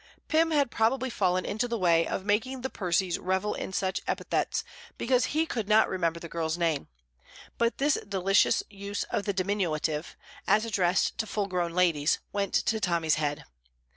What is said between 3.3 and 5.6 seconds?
in such epithets because he